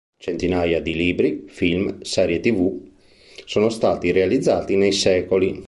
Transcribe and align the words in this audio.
Centinaia 0.17 0.81
di 0.81 0.95
libri, 0.95 1.43
film, 1.45 2.01
serie 2.01 2.39
tv 2.39 2.89
sono 3.45 3.69
stati 3.69 4.11
realizzati 4.11 4.75
nei 4.75 4.93
secoli. 4.93 5.59